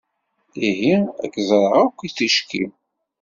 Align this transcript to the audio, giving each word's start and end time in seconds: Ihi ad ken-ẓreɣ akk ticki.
Ihi 0.69 0.95
ad 1.23 1.29
ken-ẓreɣ 1.33 1.75
akk 1.85 1.99
ticki. 2.17 2.63